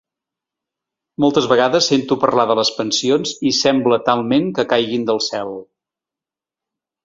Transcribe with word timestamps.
Moltes 1.25 1.47
vegades 1.51 1.89
sento 1.91 2.17
parlar 2.23 2.47
de 2.53 2.57
les 2.61 2.73
pensions 2.79 3.35
i 3.53 3.53
sembla 3.61 4.01
talment 4.11 4.51
que 4.59 4.69
caiguin 4.75 5.09
del 5.11 5.25
cel. 5.31 5.57